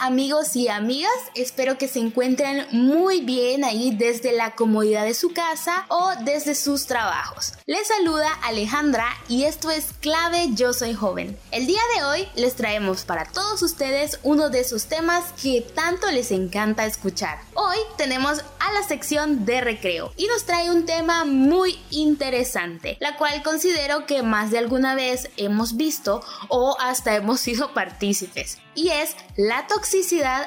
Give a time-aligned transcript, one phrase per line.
[0.00, 1.12] Amigos y amigas?
[1.34, 6.54] Espero que se encuentren muy bien ahí desde la comodidad de su casa o desde
[6.54, 7.52] sus trabajos.
[7.66, 11.38] Les saluda Alejandra y esto es Clave Yo Soy Joven.
[11.50, 16.10] El día de hoy les traemos para todos ustedes uno de esos temas que tanto
[16.10, 17.38] les encanta escuchar.
[17.54, 23.16] Hoy tenemos a la sección de recreo y nos trae un tema muy interesante, la
[23.16, 28.88] cual considero que más de alguna vez hemos visto o hasta hemos sido partícipes y
[28.88, 29.83] es la toxicidad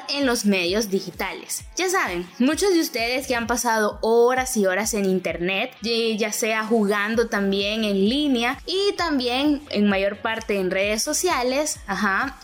[0.08, 1.64] en los medios digitales.
[1.76, 6.64] Ya saben, muchos de ustedes que han pasado horas y horas en internet, ya sea
[6.64, 12.38] jugando también en línea y también en mayor parte en redes sociales, ajá,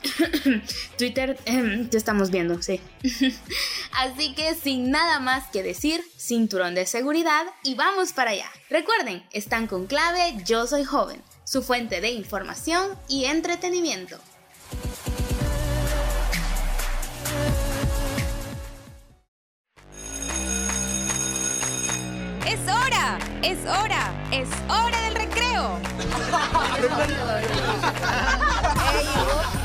[0.98, 1.38] Twitter,
[1.90, 2.80] ya estamos viendo, sí.
[3.92, 8.51] Así que sin nada más que decir, cinturón de seguridad y vamos para allá.
[8.70, 14.18] Recuerden, están con clave Yo Soy Joven, su fuente de información y entretenimiento.
[22.46, 25.78] Es hora, es hora, es hora del recreo.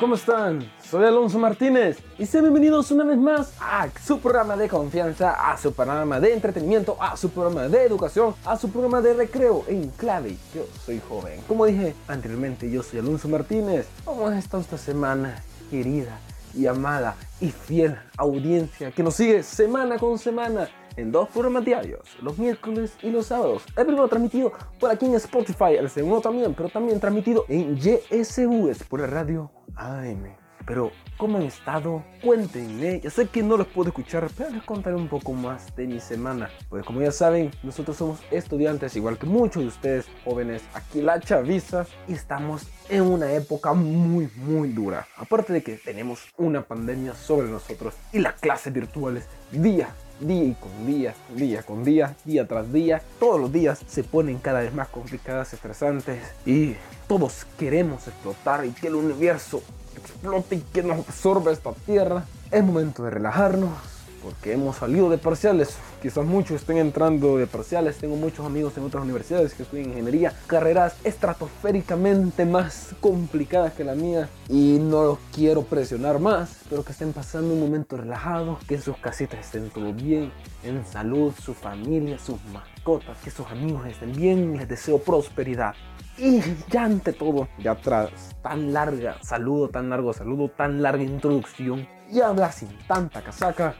[0.00, 0.70] ¿cómo están?
[0.82, 5.56] Soy Alonso Martínez y sean bienvenidos una vez más a su programa de confianza, a
[5.56, 9.88] su programa de entretenimiento, a su programa de educación, a su programa de recreo en
[9.90, 10.36] clave.
[10.54, 11.40] Yo soy joven.
[11.48, 13.86] Como dije anteriormente, yo soy Alonso Martínez.
[14.04, 16.18] ¿Cómo has estado esta semana, querida
[16.56, 20.68] y amada y fiel audiencia que nos sigue semana con semana?
[20.96, 23.62] en dos programas diarios, los miércoles y los sábados.
[23.76, 28.82] El primero transmitido por aquí en Spotify, el segundo también, pero también transmitido en es
[28.84, 30.45] por la radio AM.
[30.66, 32.02] Pero, ¿cómo han estado?
[32.22, 33.00] Cuéntenme.
[33.00, 36.00] Ya sé que no los puedo escuchar, pero les contaré un poco más de mi
[36.00, 36.50] semana.
[36.68, 41.20] Pues como ya saben, nosotros somos estudiantes, igual que muchos de ustedes jóvenes, aquí la
[41.20, 45.06] chaviza, y estamos en una época muy, muy dura.
[45.16, 49.88] Aparte de que tenemos una pandemia sobre nosotros y las clases virtuales día
[50.20, 54.38] día y con día, día con día, día tras día, todos los días se ponen
[54.38, 56.74] cada vez más complicadas, estresantes y
[57.06, 59.62] todos queremos explotar y que el universo
[59.96, 62.24] explote y que nos absorba esta tierra.
[62.50, 65.76] Es momento de relajarnos porque hemos salido de parciales.
[66.02, 67.96] Quizás muchos estén entrando de parciales.
[67.98, 73.94] Tengo muchos amigos en otras universidades que estudian ingeniería, carreras estratosféricamente más complicadas que la
[73.94, 78.76] mía y no los quiero presionar más, pero que estén pasando un momento relajado, que
[78.76, 80.32] en sus casitas estén todo bien,
[80.62, 84.56] en salud, su familia, sus mascotas, que sus amigos estén bien.
[84.56, 85.74] Les deseo prosperidad.
[86.18, 86.40] Y
[86.70, 88.10] ya ante todo, ya tras
[88.42, 93.74] tan larga saludo, tan largo saludo, tan larga introducción, y habla sin tanta casaca,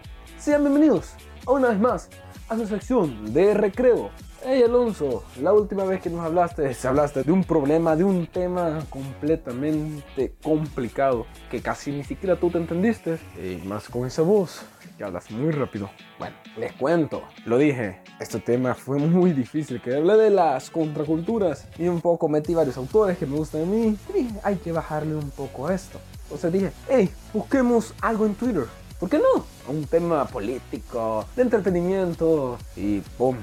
[0.47, 1.11] sean bienvenidos
[1.49, 2.09] una vez más
[2.49, 4.11] a su sección de recreo.
[4.45, 8.79] Hey Alonso, la última vez que nos hablaste, hablaste de un problema, de un tema
[8.89, 13.19] completamente complicado que casi ni siquiera tú te entendiste.
[13.43, 14.63] Y más con esa voz,
[14.97, 15.91] que hablas muy rápido.
[16.21, 21.67] Bueno, les cuento, lo dije, este tema fue muy difícil, que hablé de las contraculturas
[21.77, 23.99] y un poco metí varios autores que me gustan a mí.
[24.15, 25.99] Y hay que bajarle un poco a esto.
[26.23, 28.67] Entonces dije, hey, busquemos algo en Twitter.
[28.99, 29.45] ¿Por qué no?
[29.69, 33.37] Un tema político, de entretenimiento y ¡pum!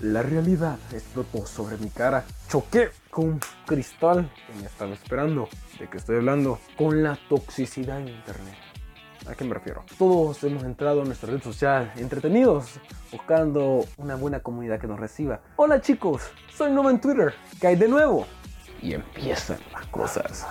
[0.00, 2.24] La realidad explotó sobre mi cara.
[2.48, 5.48] Choqué con un cristal que me estaba esperando.
[5.78, 6.58] ¿De qué estoy hablando?
[6.78, 8.56] Con la toxicidad en Internet.
[9.28, 9.84] ¿A qué me refiero?
[9.98, 12.80] Todos hemos entrado en nuestra red social entretenidos,
[13.12, 15.40] buscando una buena comunidad que nos reciba.
[15.56, 16.22] Hola chicos,
[16.54, 17.34] soy nuevo en Twitter.
[17.60, 18.26] ¿Qué de nuevo?
[18.80, 20.46] Y empiezan las cosas.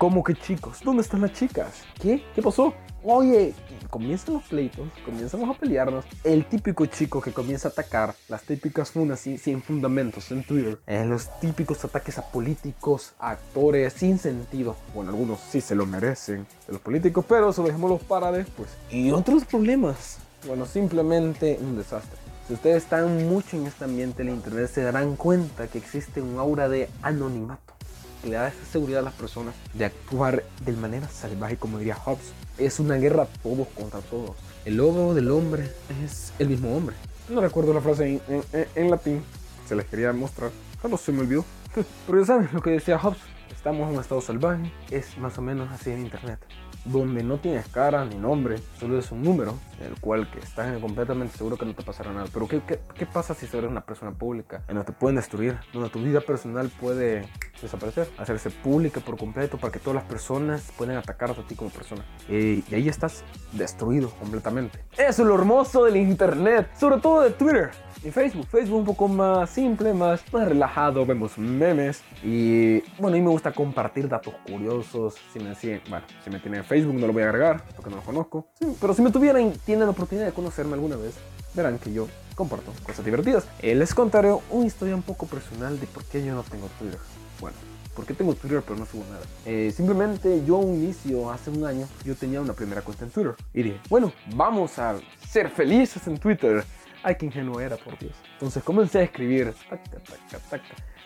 [0.00, 0.78] ¿Cómo que chicos?
[0.82, 1.82] ¿Dónde están las chicas?
[2.00, 2.24] ¿Qué?
[2.34, 2.72] ¿Qué pasó?
[3.04, 3.52] Oye,
[3.90, 6.06] comienzan los pleitos, comenzamos a pelearnos.
[6.24, 11.04] El típico chico que comienza a atacar, las típicas funas sin, fundamentos en Twitter, eh,
[11.04, 14.74] los típicos ataques a políticos, a actores sin sentido.
[14.94, 18.70] Bueno, algunos sí se lo merecen de los políticos, pero eso dejémoslo para después.
[18.90, 20.16] Y otros problemas.
[20.46, 22.18] Bueno, simplemente un desastre.
[22.48, 26.38] Si ustedes están mucho en este ambiente del internet, se darán cuenta que existe un
[26.38, 27.74] aura de anonimato
[28.20, 31.94] que le da esa seguridad a las personas de actuar de manera salvaje, como diría
[31.94, 32.32] Hobbes.
[32.58, 34.36] Es una guerra todos contra todos.
[34.64, 35.72] El lobo del hombre
[36.04, 36.96] es el mismo hombre.
[37.28, 38.44] No recuerdo la frase en,
[38.74, 39.22] en, latín,
[39.66, 40.50] se les quería mostrar,
[40.88, 41.44] no se me olvidó.
[42.06, 43.20] Pero ya saben lo que decía Hobbes,
[43.52, 46.40] estamos en un estado salvaje, es más o menos así en internet
[46.84, 51.36] donde no tienes cara ni nombre, solo es un número, el cual que estás completamente
[51.36, 52.26] seguro que no te pasará nada.
[52.32, 54.62] Pero ¿qué, qué, qué pasa si eres una persona pública?
[54.68, 57.28] En donde te pueden destruir, donde tu vida personal puede
[57.60, 61.70] desaparecer, hacerse pública por completo para que todas las personas puedan atacarte a ti como
[61.70, 62.04] persona.
[62.28, 64.84] Y, y ahí estás destruido completamente.
[64.96, 67.70] Eso es lo hermoso del internet, sobre todo de Twitter
[68.02, 68.46] y Facebook.
[68.46, 73.30] Facebook un poco más simple, más, más relajado, vemos memes y bueno, a mí me
[73.30, 75.16] gusta compartir datos curiosos.
[75.32, 77.90] Si me siguen, bueno, si me tienen en Facebook no lo voy a agregar porque
[77.90, 78.46] no lo conozco.
[78.80, 81.16] pero si me tuvieran, tienen la oportunidad de conocerme alguna vez,
[81.52, 82.06] verán que yo
[82.36, 83.44] comparto cosas divertidas.
[83.60, 87.00] Eh, les contaré una historia un poco personal de por qué yo no tengo Twitter.
[87.40, 87.56] Bueno,
[87.96, 89.24] ¿Por qué tengo Twitter pero no subo nada?
[89.44, 93.10] Eh, simplemente yo a un inicio, hace un año, yo tenía una primera cuenta en
[93.10, 93.34] Twitter.
[93.52, 94.94] Y dije, bueno, vamos a
[95.28, 96.64] ser felices en Twitter.
[97.02, 98.14] Ay, qué ingenuo era, por Dios.
[98.34, 99.52] Entonces comencé a escribir.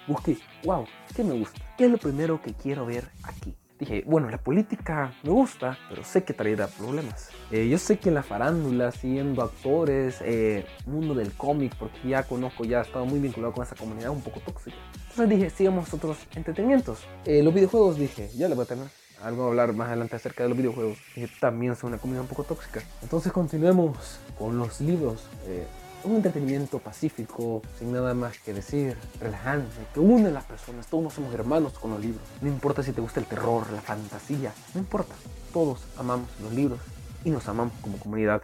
[0.07, 0.85] Busqué, wow,
[1.17, 1.59] ¿qué me gusta?
[1.79, 3.57] ¿Qué es lo primero que quiero ver aquí?
[3.85, 7.29] Dije, bueno, la política me gusta, pero sé que traerá problemas.
[7.51, 12.23] Eh, yo sé que en la farándula, siendo actores, eh, mundo del cómic, porque ya
[12.23, 14.75] conozco, ya he estado muy vinculado con esa comunidad un poco tóxica.
[15.11, 17.01] Entonces dije, sigamos otros entretenimientos.
[17.27, 18.87] Eh, los videojuegos, dije, ya le voy a tener
[19.23, 22.29] algo a hablar más adelante acerca de los videojuegos, que también son una comunidad un
[22.29, 22.83] poco tóxica.
[23.03, 25.29] Entonces continuemos con los libros.
[26.05, 30.87] Un entretenimiento pacífico, sin nada más que decir, relajante, que une a las personas.
[30.87, 32.23] Todos somos hermanos con los libros.
[32.43, 35.15] No importa si te gusta el terror, la fantasía, no importa.
[35.53, 36.81] Todos amamos los libros
[37.25, 38.43] y nos amamos como comunidad.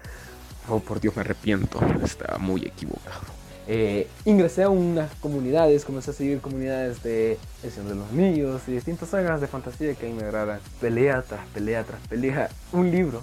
[0.69, 1.81] Oh, por Dios, me arrepiento.
[2.03, 3.40] Estaba muy equivocado.
[3.73, 8.63] Eh, ingresé a unas comunidades, comencé a seguir comunidades de El Señor de los Niños
[8.67, 10.59] y distintas sagas de fantasía que a mí me agradan.
[10.81, 12.49] Pelea tras pelea tras pelea.
[12.73, 13.23] Un libro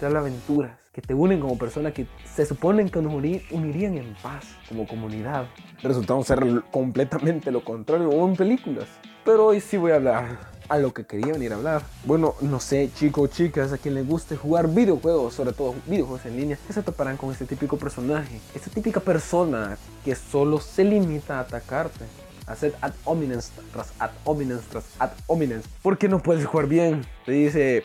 [0.00, 4.46] habla aventuras que te unen como personas que se suponen que nos unirían en paz
[4.66, 5.44] como comunidad.
[5.82, 6.40] Resultaron ser
[6.70, 8.86] completamente lo contrario, como en películas.
[9.26, 11.82] Pero hoy sí voy a hablar a lo que quería venir a hablar.
[12.06, 16.38] Bueno, no sé, chicos, chicas, a quien les guste jugar videojuegos, sobre todo videojuegos en
[16.38, 21.40] línea, se toparán con este típico personaje, esta típica persona que solo se limita a
[21.40, 22.06] atacarte.
[22.46, 23.38] Hacer ad hominem
[23.72, 25.60] tras ad hominem tras ad hominem.
[25.82, 27.06] Porque no puedes jugar bien.
[27.26, 27.84] Te dice,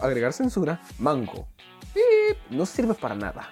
[0.00, 1.48] agregar censura, manco.
[2.50, 3.48] No sirve para nada.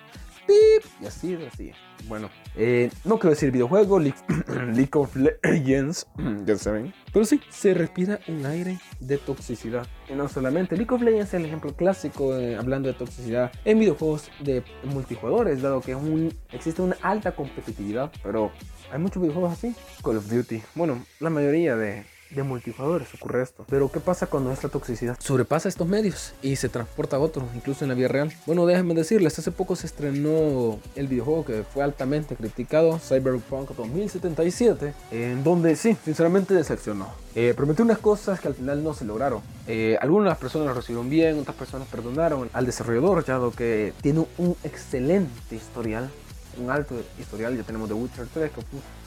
[0.46, 1.72] Pip, y así, así.
[2.08, 6.06] Bueno, eh, no quiero decir videojuego, League, of Legends,
[6.46, 6.94] ya saben.
[7.12, 9.86] Pero sí, se respira un aire de toxicidad.
[10.08, 13.78] Y no solamente, League of Legends es el ejemplo clásico eh, hablando de toxicidad en
[13.80, 18.52] videojuegos de multijugadores, dado que un, existe una alta competitividad, pero
[18.92, 19.74] hay muchos videojuegos así.
[20.02, 23.64] Call of Duty, bueno, la mayoría de, de multijugadores ocurre esto.
[23.68, 27.84] Pero ¿qué pasa cuando esta toxicidad sobrepasa estos medios y se transporta a otros, incluso
[27.84, 28.32] en la vida real?
[28.46, 34.94] Bueno, déjenme decirles, hace poco se estrenó el videojuego que fue altamente criticado, Cyberpunk 2077,
[35.10, 37.08] en donde sí, sinceramente decepcionó.
[37.34, 39.42] Eh, prometió unas cosas que al final no se lograron.
[39.66, 44.56] Eh, algunas personas lo recibieron bien, otras personas perdonaron al desarrollador, ya que tiene un
[44.64, 46.10] excelente historial
[46.58, 47.56] un alto historial.
[47.56, 48.60] Ya tenemos The Witcher 3, que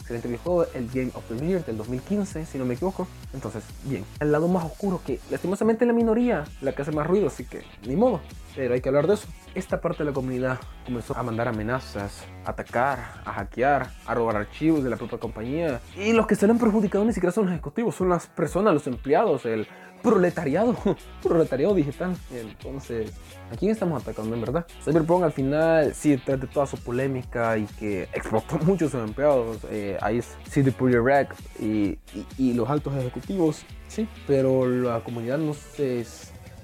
[0.10, 3.08] excelente videojuego, el Game of the Year del 2015, si no me equivoco.
[3.34, 7.28] Entonces, bien, el lado más oscuro que lastimosamente la minoría, la que hace más ruido,
[7.28, 8.20] así que ni modo,
[8.56, 9.28] pero hay que hablar de eso.
[9.54, 14.38] Esta parte de la comunidad comenzó a mandar amenazas, a atacar, a hackear, a robar
[14.38, 15.80] archivos de la propia compañía.
[15.96, 19.46] Y los que salen perjudicados ni siquiera son los ejecutivos, son las personas, los empleados,
[19.46, 19.68] el
[20.02, 20.76] proletariado,
[21.24, 22.16] proletariado digital.
[22.32, 23.12] Entonces,
[23.52, 24.66] ¿a quién estamos atacando en verdad?
[24.84, 29.02] Cyberpunk al final, sí, tras de toda su polémica y que explotó mucho a sus
[29.02, 35.38] empleados, eh, ahí CD Projekt y, y, y los altos ejecutivos, sí, pero la comunidad
[35.38, 36.06] no se,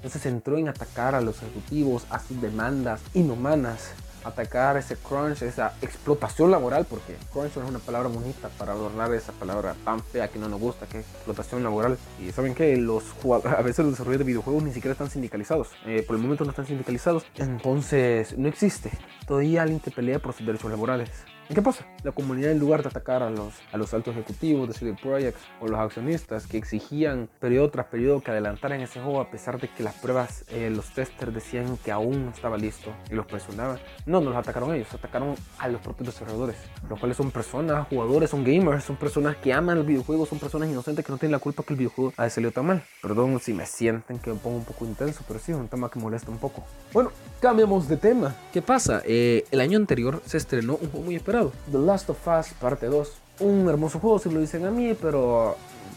[0.02, 3.94] no se centró en atacar a los ejecutivos, a sus demandas inhumanas
[4.26, 9.12] atacar ese crunch, esa explotación laboral, porque crunch no es una palabra bonita para adornar
[9.14, 11.98] esa palabra tan fea que no nos gusta, que es explotación laboral.
[12.20, 13.04] Y saben que los
[13.44, 15.68] a veces los desarrolladores de videojuegos ni siquiera están sindicalizados.
[15.86, 18.90] Eh, por el momento no están sindicalizados, entonces no existe
[19.26, 21.10] todavía alguien que pelea por sus derechos laborales.
[21.48, 21.86] ¿Y qué pasa?
[22.02, 25.38] La comunidad en lugar de atacar a los, a los altos ejecutivos de CD Projekt
[25.60, 29.68] o los accionistas que exigían periodo tras periodo que adelantaran ese juego a pesar de
[29.68, 33.78] que las pruebas, eh, los testers decían que aún no estaba listo y los presionaban.
[34.06, 36.56] No, no los atacaron ellos, atacaron a los propios desarrolladores,
[36.90, 40.68] los cuales son personas, jugadores, son gamers, son personas que aman el videojuego, son personas
[40.68, 42.82] inocentes que no tienen la culpa que el videojuego haya salido tan mal.
[43.00, 45.88] Perdón si me sienten que me pongo un poco intenso, pero sí, es un tema
[45.88, 46.64] que molesta un poco.
[46.92, 48.34] Bueno, cambiamos de tema.
[48.52, 49.00] ¿Qué pasa?
[49.04, 51.35] Eh, el año anterior se estrenó un juego muy esperado
[51.70, 53.12] The Last of Us parte 2.
[53.40, 55.56] Un hermoso juego si lo dicen a mí, pero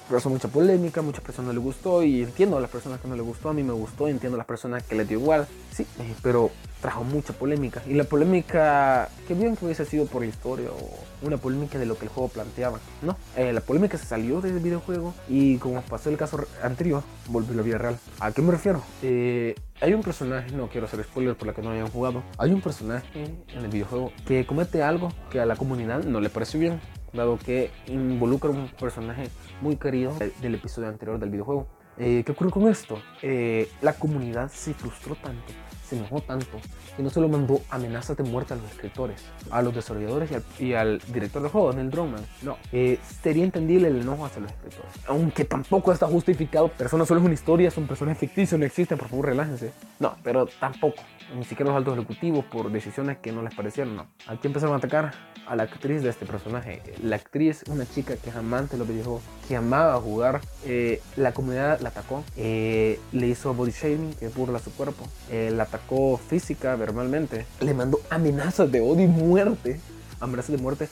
[0.10, 3.22] causó mucha polémica, muchas personas le gustó y entiendo a las personas que no le
[3.22, 6.16] gustó, a mí me gustó, entiendo a las personas que le dio igual, sí, eh,
[6.22, 6.51] pero
[6.82, 7.82] trajo mucha polémica.
[7.88, 11.86] Y la polémica, que bien que hubiese sido por la historia o una polémica de
[11.86, 12.80] lo que el juego planteaba.
[13.01, 17.54] No, eh, la polémica se salió del videojuego y como pasó el caso anterior, volvió
[17.54, 18.00] a la vida real.
[18.20, 18.82] ¿A qué me refiero?
[19.01, 22.51] Eh, hay un personaje, no quiero hacer spoiler por la que no hayan jugado, hay
[22.51, 26.60] un personaje en el videojuego que comete algo que a la comunidad no le pareció
[26.60, 26.82] bien,
[27.13, 29.30] dado que involucra un personaje
[29.62, 31.68] muy querido del episodio anterior del videojuego.
[31.98, 33.01] Eh, ¿Qué ocurrió con esto?
[33.22, 35.54] Eh, la comunidad se frustró tanto
[35.89, 36.60] se enojó tanto
[36.96, 40.29] que no solo mandó amenazas de muerte a los escritores, a los desarrolladores
[40.60, 42.25] y al, director del juego, Neil Druckmann.
[42.43, 44.91] No, eh, sería entendible el enojo hacia los escritores.
[45.08, 49.08] Aunque tampoco está justificado, personas solo es una historia, son personas ficticias, no existen, por
[49.08, 49.72] favor relájense.
[50.00, 51.01] No, pero tampoco,
[51.36, 54.08] ni siquiera los altos ejecutivos por decisiones que no les parecieron, no.
[54.27, 55.13] Aquí empezaron a atacar
[55.48, 56.81] a la actriz de este personaje.
[57.01, 61.34] La actriz, una chica que es amante de los videojuegos, que amaba jugar, eh, la
[61.34, 65.78] comunidad la atacó, eh, le hizo body shaming, que burla su cuerpo, la atacó
[66.27, 69.79] física, verbalmente, le mandó amenazas de odio y muerte
[70.19, 70.89] amenazas de muerte,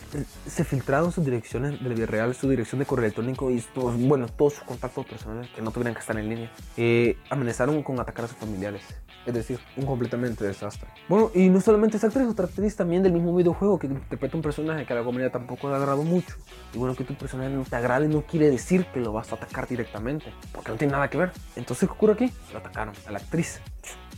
[0.48, 4.28] se filtraron sus direcciones del vida real, su dirección de correo electrónico y todos, bueno,
[4.28, 6.52] todos sus contactos personales que no tuvieran que estar en línea.
[6.78, 8.84] Eh, amenazaron con atacar a sus familiares.
[9.26, 10.88] Es decir, un completamente desastre.
[11.10, 14.42] Bueno, y no solamente esa actriz, otra actriz también del mismo videojuego que interpreta un
[14.42, 16.36] personaje que a la comunidad tampoco le ha agradado mucho.
[16.74, 19.36] Y bueno, que tu personaje no te agrade no quiere decir que lo vas a
[19.36, 21.32] atacar directamente, porque no tiene nada que ver.
[21.58, 22.32] Entonces, ¿qué ocurre aquí?
[22.54, 23.60] Lo atacaron a la actriz.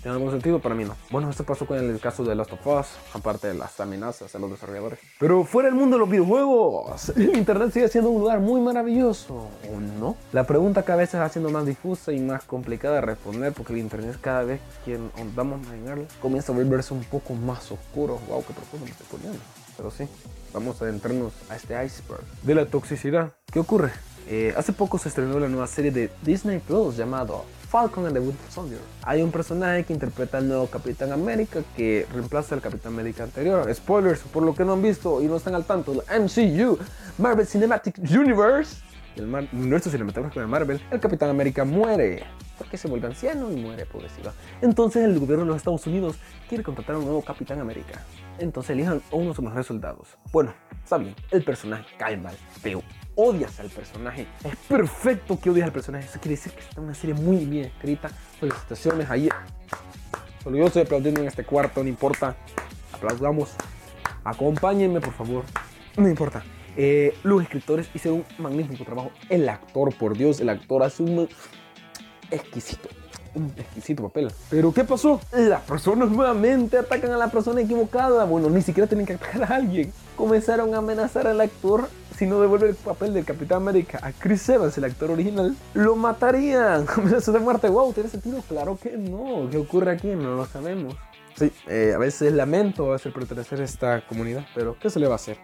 [0.01, 0.59] ¿Tiene algún sentido?
[0.59, 0.95] Para mí no.
[1.11, 4.39] Bueno, esto pasó con el caso de Last of Us, aparte de las amenazas a
[4.39, 4.99] los desarrolladores.
[5.19, 9.33] Pero fuera del mundo de los videojuegos, el Internet sigue siendo un lugar muy maravilloso,
[9.35, 10.15] ¿o no?
[10.31, 13.73] La pregunta cada vez se va haciendo más difusa y más complicada de responder porque
[13.73, 14.97] el Internet cada vez que
[15.35, 18.19] vamos a negarlo comienza a volverse un poco más oscuro.
[18.29, 19.39] Wow, qué profundo me estoy poniendo.
[19.75, 20.07] Pero sí,
[20.53, 23.33] vamos a adentrarnos a este iceberg de la toxicidad.
[23.51, 23.91] ¿Qué ocurre?
[24.27, 28.19] Eh, hace poco se estrenó la nueva serie de Disney Plus llamado Falcon and the
[28.19, 28.79] Winter Soldier.
[29.03, 33.73] Hay un personaje que interpreta al nuevo Capitán América que reemplaza al Capitán América anterior.
[33.73, 36.79] Spoilers, por lo que no han visto y no están al tanto, la MCU,
[37.19, 38.81] Marvel Cinematic Universe,
[39.15, 42.23] el universo cinematográfico de Marvel, el Capitán América muere.
[42.57, 44.33] Porque se vuelve anciano y muere, pobrecito.
[44.61, 46.17] Entonces el gobierno de los Estados Unidos
[46.49, 48.01] quiere contratar a un nuevo Capitán América.
[48.39, 50.17] Entonces elijan a uno de sus mejores soldados.
[50.31, 51.85] Bueno, está bien, el personaje
[52.17, 52.81] mal, pero
[53.19, 54.27] odias al personaje.
[54.43, 56.05] Es perfecto que odias al personaje.
[56.05, 58.09] Eso quiere decir que está una serie muy bien escrita.
[58.39, 59.29] Felicitaciones ahí.
[60.41, 62.35] Solo yo estoy aplaudiendo en este cuarto, no importa.
[62.93, 63.49] Aplaudamos.
[64.23, 65.43] Acompáñenme, por favor.
[65.97, 66.43] No importa.
[66.77, 69.11] Eh, los escritores hicieron un magnífico trabajo.
[69.27, 71.27] El actor, por Dios, el actor hace un
[72.31, 72.87] exquisito
[73.35, 74.31] un exquisito papel.
[74.49, 75.21] Pero ¿qué pasó?
[75.31, 78.25] Las personas nuevamente atacan a la persona equivocada.
[78.25, 79.93] Bueno, ni siquiera tienen que atacar a alguien.
[80.15, 81.89] Comenzaron a amenazar al actor
[82.25, 86.85] no devuelve el papel del Capitán América a Chris Evans, el actor original, lo matarían.
[86.95, 87.69] Amenaza de muerte.
[87.69, 88.41] Wow, ¿tiene sentido?
[88.47, 89.49] Claro que no.
[89.49, 90.07] ¿Qué ocurre aquí?
[90.07, 90.95] No lo sabemos.
[91.35, 95.13] Sí, eh, a veces lamento hacer pertenecer a esta comunidad, pero ¿qué se le va
[95.13, 95.37] a hacer?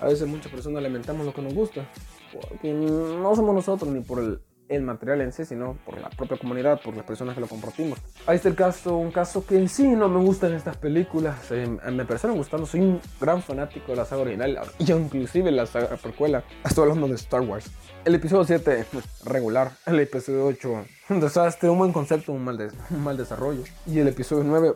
[0.00, 1.86] A veces muchas personas lamentamos lo que nos gusta,
[2.32, 4.40] porque no somos nosotros ni por el
[4.74, 7.98] el material en sí, sino por la propia comunidad, por las personas que lo compartimos.
[8.26, 11.66] Ahí está el caso, un caso que en sí no me gustan estas películas, eh,
[11.66, 15.96] me parecen gustando, soy un gran fanático de la saga original, y inclusive la saga
[15.96, 17.70] precuela, estoy hablando de Star Wars.
[18.04, 18.86] El episodio 7,
[19.24, 24.44] regular, el episodio 8, un desastre, un buen concepto, un mal, desarrollo, y el episodio
[24.44, 24.74] 9,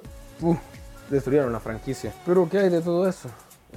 [1.10, 2.12] destruyeron la franquicia.
[2.24, 3.28] Pero ¿qué hay de todo eso?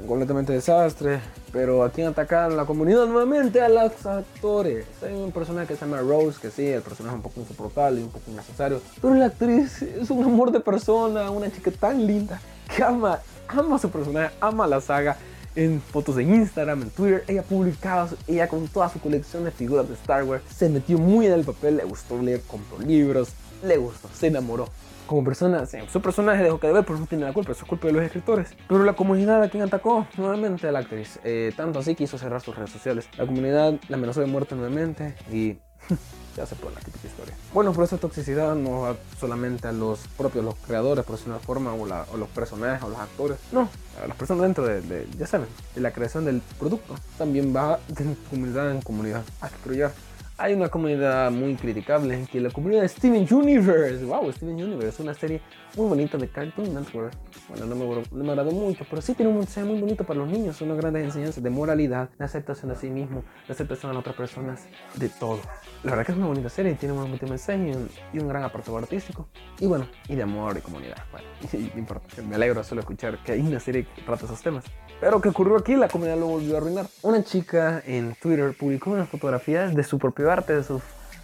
[0.08, 1.20] Completamente desastre.
[1.52, 4.86] Pero aquí atacaron la comunidad nuevamente a los actores.
[5.02, 8.02] Hay un personaje que se llama Rose, que sí, el personaje es un poco insoportable
[8.02, 8.82] y un poco innecesario.
[9.02, 12.40] Pero la actriz es un amor de persona, una chica tan linda
[12.76, 15.18] que ama, ama su personaje, ama la saga.
[15.56, 19.88] En fotos de Instagram, en Twitter, ella publicaba, ella con toda su colección de figuras
[19.90, 23.30] de Star Wars, se metió muy en el papel, le gustó leer, compró libros,
[23.64, 24.70] le gustó, se enamoró
[25.10, 27.68] como persona, su personaje dejó que de ver, pero no tiene la culpa, eso es
[27.68, 28.50] culpa de los escritores.
[28.68, 32.20] Pero la comunidad a quien atacó nuevamente a la actriz, eh, tanto así que hizo
[32.20, 33.10] cerrar sus redes sociales.
[33.18, 35.58] La comunidad la amenazó de muerte nuevamente y
[36.38, 37.34] ya se pone la típica historia.
[37.56, 41.38] Bueno, por esa toxicidad no va solamente a los propios, los creadores, por decirlo de
[41.40, 43.68] una forma, o, los personajes o los actores, no,
[44.04, 46.94] a las personas dentro de, ya saben, de la creación del producto.
[47.18, 49.24] También va de comunidad en comunidad.
[49.42, 49.92] Hay que cruyar
[50.40, 54.04] hay una comunidad muy criticable, que la comunidad de Steven Universe.
[54.06, 55.42] Wow, Steven Universe es una serie
[55.76, 57.14] muy bonita de Cartoon Network.
[57.50, 60.20] Bueno, no me, no me agradó mucho, pero sí tiene un mensaje muy bonito para
[60.20, 60.56] los niños.
[60.56, 64.16] Son unas grandes enseñanzas de moralidad, de aceptación de sí mismo, de aceptación a otras
[64.16, 64.66] personas,
[64.96, 65.40] de todo.
[65.84, 67.74] La verdad que es una bonita serie, tiene un buen mensaje
[68.14, 69.28] y un, gran apartado artístico.
[69.60, 71.04] Y bueno, y de amor y comunidad.
[71.12, 74.64] Bueno, y, me alegro solo escuchar que hay una serie que trata esos temas.
[75.02, 76.86] Pero que ocurrió aquí, la comunidad lo volvió a arruinar.
[77.02, 80.82] Una chica en Twitter publicó unas fotografías de su propio ayudarte de sus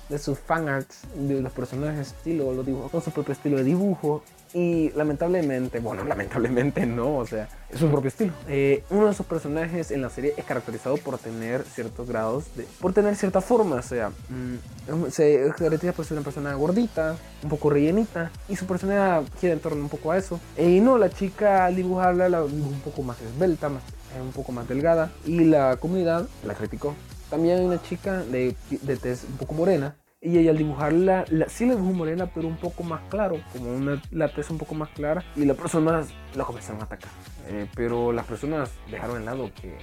[0.09, 4.23] de sus fanarts, de los personajes, estilo, los dibujos con su propio estilo de dibujo.
[4.53, 8.31] Y lamentablemente, bueno, lamentablemente no, o sea, es su propio estilo.
[8.47, 12.65] Eh, uno de sus personajes en la serie es caracterizado por tener ciertos grados de.
[12.79, 17.49] por tener cierta forma, o sea, mm, se caracteriza por ser una persona gordita, un
[17.49, 20.39] poco rellenita, y su personalidad gira en torno un poco a eso.
[20.55, 23.83] Eh, y no, la chica al dibujarla la un poco más esbelta, más,
[24.15, 26.95] eh, un poco más delgada, y la comunidad la criticó.
[27.29, 31.47] También hay una chica de, de tez un poco morena, y ella al dibujarla, la,
[31.49, 34.73] sí la dibujó morena, pero un poco más claro, como una, la tez un poco
[34.73, 35.23] más clara.
[35.35, 37.11] Y las personas la comenzaron a atacar.
[37.47, 39.77] Eh, pero las personas dejaron en lado que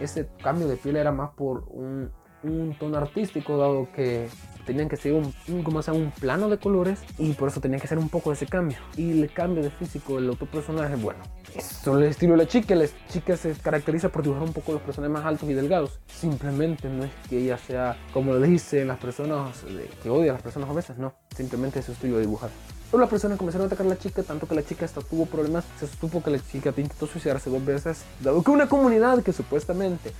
[0.00, 2.10] ese cambio de piel era más por un,
[2.42, 4.28] un tono artístico, dado que
[4.64, 7.86] tenían que seguir un, como sea, un plano de colores y por eso tenían que
[7.86, 8.78] hacer un poco de ese cambio.
[8.96, 11.20] Y el cambio de físico del otro personaje, bueno,
[11.54, 12.74] es el estilo de la chica.
[12.74, 16.00] La chica se caracteriza por dibujar un poco los personajes más altos y delgados.
[16.06, 19.64] Simplemente no es que ella sea, como le dicen las personas
[20.02, 21.14] que odian a las personas obesas, no.
[21.34, 22.50] Simplemente es su estilo de dibujar.
[22.90, 25.24] Pero las personas comenzaron a atacar a la chica, tanto que la chica hasta tuvo
[25.24, 25.64] problemas.
[25.80, 30.12] Se supo que la chica intentó suicidarse dos veces, dado que una comunidad que supuestamente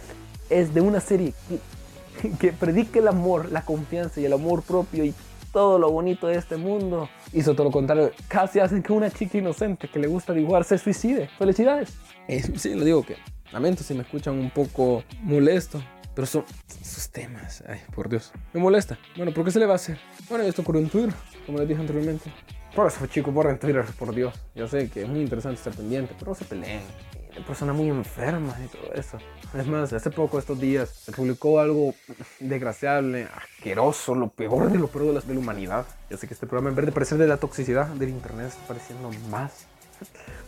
[0.49, 1.59] es de una serie que
[2.61, 5.14] predique el amor, la confianza y el amor propio y
[5.52, 7.09] todo lo bonito de este mundo.
[7.33, 8.11] Hizo todo lo contrario.
[8.29, 11.29] Casi hacen que una chica inocente que le gusta dibujar se suicide.
[11.38, 11.95] Felicidades.
[12.29, 13.17] Eh, sí, lo digo que
[13.52, 15.83] lamento si me escuchan un poco molesto.
[16.14, 16.45] Pero son
[16.83, 17.64] sus temas.
[17.67, 18.33] Ay, por Dios.
[18.52, 18.99] Me molesta.
[19.17, 19.99] Bueno, ¿por qué se le va a hacer?
[20.29, 21.14] Bueno, esto ocurrió en Twitter,
[21.47, 22.31] como les dije anteriormente.
[22.75, 24.35] Por eso, chicos, borren Twitter, por Dios.
[24.55, 26.83] Yo sé que es muy interesante estar pendiente, pero no se peleen
[27.47, 29.19] personas muy enfermas y todo eso.
[29.57, 31.95] Es más, hace poco, estos días, se publicó algo
[32.41, 35.87] desgraciable, asqueroso, lo peor de lo peor de la, de la humanidad.
[36.11, 38.67] Ya sé que este programa, en vez de parecer de la toxicidad del internet, está
[38.67, 39.67] pareciendo más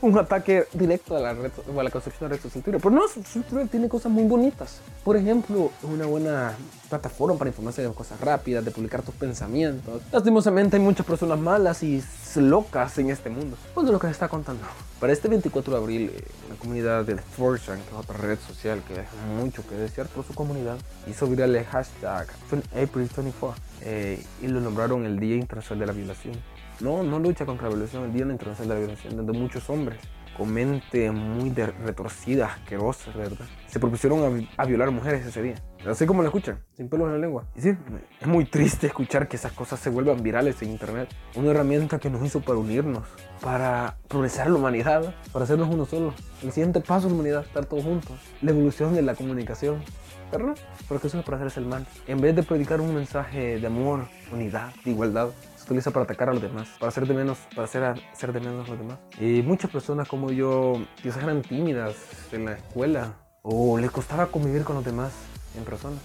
[0.05, 2.81] un ataque directo a la, red, a la construcción de redes sociales.
[2.83, 4.81] Pero no, Twitter tiene cosas muy bonitas.
[5.03, 6.55] Por ejemplo, es una buena
[6.89, 10.03] plataforma para informarse de cosas rápidas, de publicar tus pensamientos.
[10.13, 12.03] Lastimosamente hay muchas personas malas y
[12.37, 13.57] locas en este mundo.
[13.75, 14.63] Pues lo que les está contando.
[15.01, 18.83] Para este 24 de abril, eh, la comunidad de 4 que es otra red social
[18.87, 20.77] que deja mucho que desear por su comunidad,
[21.09, 22.29] hizo viral el hashtag
[22.73, 26.54] April 24 eh, y lo nombraron el Día Internacional de la Violación.
[26.81, 29.99] No, no lucha contra la Día Internacional de la Violación, donde muchos hombres
[30.37, 33.47] con mente muy retorcida, asquerosa, ¿verdad?
[33.69, 35.55] Se propusieron a, violar mujeres ese día.
[35.87, 37.45] Así como lo escuchan, sin pelos en la lengua.
[37.55, 37.77] Y sí,
[38.21, 41.09] es muy triste escuchar que esas cosas se vuelvan virales en internet.
[41.35, 43.05] Una herramienta que nos hizo para unirnos,
[43.41, 46.15] para progresar la humanidad, para hacernos uno solo.
[46.43, 48.19] El siguiente paso de la humanidad, estar todos juntos.
[48.41, 49.83] La evolución de la comunicación.
[50.31, 50.55] Pero
[50.89, 51.87] porque eso es para hacerse el mal.
[52.07, 55.29] En vez de predicar un mensaje de amor, unidad, de igualdad,
[55.65, 58.67] utiliza para atacar a los demás, para hacer de menos, para hacer, hacer de menos
[58.67, 58.99] a los demás.
[59.21, 61.95] Y muchas personas como yo, quizás eran tímidas
[62.33, 65.13] en la escuela o les costaba convivir con los demás
[65.57, 65.97] en persona.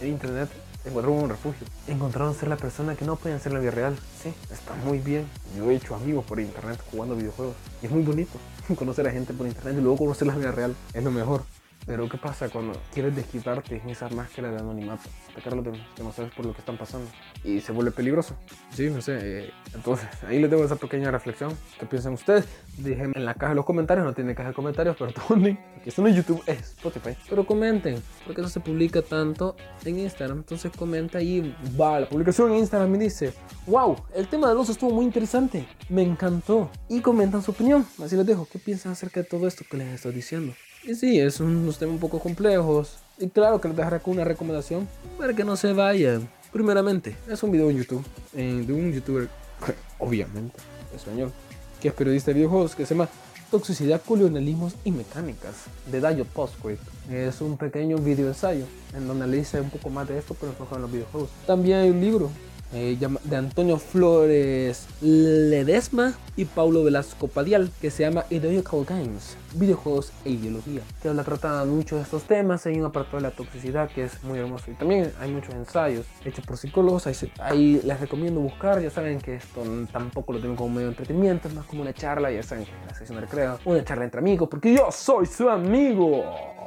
[0.00, 0.48] En internet
[0.84, 1.66] encontraron un refugio.
[1.86, 3.96] Encontraron ser la persona que no pueden ser en la vida real.
[4.22, 5.26] Sí, está muy bien.
[5.56, 7.54] Yo he hecho amigos por internet jugando videojuegos.
[7.82, 8.38] Y es muy bonito
[8.78, 10.74] conocer a gente por internet y luego conocer la vida real.
[10.92, 11.42] Es lo mejor.
[11.88, 15.08] Pero ¿qué pasa cuando quieres desquitarte en esa máscara de anonimato?
[15.30, 17.08] Atacar a los demás, que no sabes por lo que están pasando.
[17.42, 18.36] Y se vuelve peligroso.
[18.74, 19.18] Sí, no sé.
[19.22, 21.50] Eh, entonces, ahí les dejo esa pequeña reflexión.
[21.80, 22.44] ¿Qué piensan ustedes?
[22.76, 24.04] Déjenme en la caja de los comentarios.
[24.04, 25.58] No tiene caja de comentarios, pero ¿dónde?
[25.72, 27.16] Porque esto no es YouTube, es Spotify.
[27.26, 30.40] Pero comenten, porque eso se publica tanto en Instagram.
[30.40, 31.56] Entonces comenta ahí.
[31.80, 33.32] Va, la publicación en Instagram me dice,
[33.66, 35.66] wow, el tema del oso estuvo muy interesante.
[35.88, 36.70] Me encantó.
[36.90, 37.86] Y comentan su opinión.
[38.04, 38.46] Así les dejo.
[38.52, 40.52] ¿Qué piensan acerca de todo esto que les estoy diciendo?
[40.84, 42.96] Y sí, es unos temas un poco complejos.
[43.18, 44.88] Y claro que les dejaré con una recomendación
[45.18, 46.28] para que no se vayan.
[46.52, 49.28] Primeramente, es un video en YouTube eh, de un youtuber,
[49.98, 50.58] obviamente,
[50.94, 51.32] español,
[51.80, 53.08] que es periodista de videojuegos, que se llama
[53.50, 55.54] Toxicidad, Colonialismos y Mecánicas,
[55.90, 56.82] de Dayo Postscript.
[57.10, 58.64] Es un pequeño video ensayo
[58.94, 61.30] en donde dice un poco más de esto, pero enfocado en los videojuegos.
[61.46, 62.30] También hay un libro
[62.72, 70.12] eh, de Antonio Flores Ledesma y Paulo Velasco Padial, que se llama Ideological Games, videojuegos
[70.24, 72.66] e ideología, que habla trata mucho de estos temas.
[72.66, 76.06] Hay un apartado de la toxicidad que es muy hermoso y también hay muchos ensayos
[76.24, 77.06] hechos por psicólogos.
[77.40, 78.80] Ahí, les recomiendo buscar.
[78.82, 81.94] Ya saben que esto tampoco lo tengo como medio de entretenimiento, es más como una
[81.94, 82.30] charla.
[82.30, 85.48] Ya saben que la sesión de recreo, una charla entre amigos, porque yo soy su
[85.48, 86.57] amigo.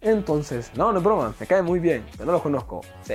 [0.00, 2.82] Entonces, no, no es broma, me cae muy bien, pero no lo conozco.
[3.02, 3.14] Sí.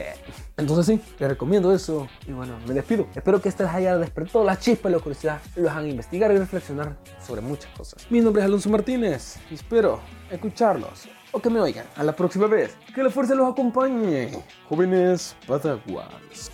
[0.57, 2.07] Entonces sí, les recomiendo eso.
[2.27, 3.07] Y bueno, me despido.
[3.15, 5.41] Espero que este les haya despertado la chispa y la curiosidad.
[5.55, 8.05] Los hagan investigar y reflexionar sobre muchas cosas.
[8.09, 9.99] Mi nombre es Alonso Martínez y espero
[10.31, 11.85] escucharlos o que me oigan.
[11.97, 12.75] A la próxima vez.
[12.93, 14.31] Que la fuerza los acompañe.
[14.69, 16.51] Jóvenes Pataguas.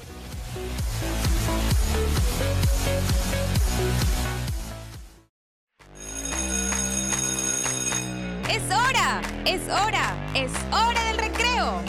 [9.46, 11.82] Es hora, es hora del recreo.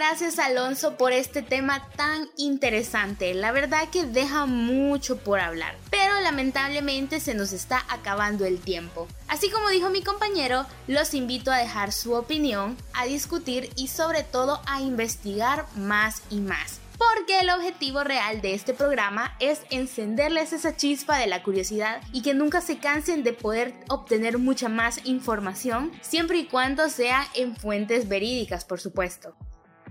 [0.09, 3.35] gracias Alonso por este tema tan interesante.
[3.35, 9.07] La verdad que deja mucho por hablar, pero lamentablemente se nos está acabando el tiempo.
[9.27, 14.23] Así como dijo mi compañero, los invito a dejar su opinión, a discutir y sobre
[14.23, 20.51] todo a investigar más y más porque el objetivo real de este programa es encenderles
[20.51, 24.99] esa chispa de la curiosidad y que nunca se cansen de poder obtener mucha más
[25.05, 29.33] información, siempre y cuando sea en fuentes verídicas, por supuesto.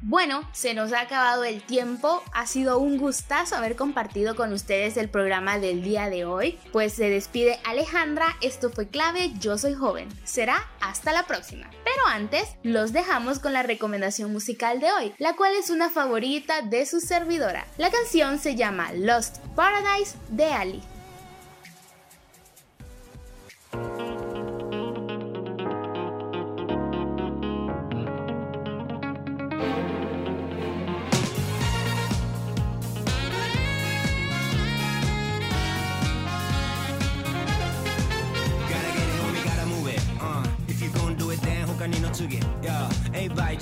[0.03, 2.23] Bueno, se nos ha acabado el tiempo.
[2.33, 6.59] Ha sido un gustazo haber compartido con ustedes el programa del día de hoy.
[6.73, 10.09] Pues se despide Alejandra, esto fue clave, yo soy joven.
[10.25, 11.69] Será hasta la próxima.
[11.85, 16.63] Pero antes, los dejamos con la recomendación musical de hoy, la cual es una favorita
[16.63, 17.67] de su servidora.
[17.77, 20.83] La canción se llama Lost Paradise de Ali.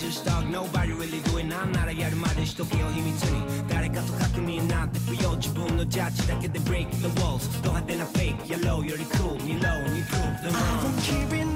[0.07, 9.35] Everybody just talk, nobody really do it なんならやるまでしとけよ秘密に誰かと確認なんて不要自分のジャッジだけで break the walls ド派手なフェイク yellow より cool
[9.43, 11.56] に low に prove the wrong